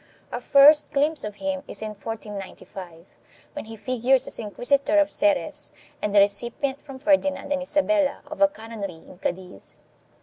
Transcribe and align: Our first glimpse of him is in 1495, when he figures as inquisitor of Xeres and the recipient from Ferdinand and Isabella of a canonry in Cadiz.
Our 0.31 0.41
first 0.41 0.93
glimpse 0.93 1.23
of 1.23 1.35
him 1.35 1.61
is 1.67 1.83
in 1.83 1.89
1495, 1.89 3.05
when 3.53 3.65
he 3.65 3.77
figures 3.77 4.25
as 4.25 4.39
inquisitor 4.39 4.97
of 4.97 5.09
Xeres 5.11 5.71
and 6.01 6.15
the 6.15 6.19
recipient 6.21 6.81
from 6.81 6.97
Ferdinand 6.97 7.53
and 7.53 7.61
Isabella 7.61 8.23
of 8.25 8.41
a 8.41 8.47
canonry 8.47 8.95
in 9.07 9.19
Cadiz. 9.19 9.75